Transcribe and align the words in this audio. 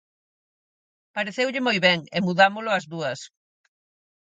Pareceulle 1.15 1.63
moi 1.65 1.77
ben 1.85 1.99
e 2.15 2.17
mudámolo 2.27 2.69
as 2.77 2.85
dúas. 2.91 3.19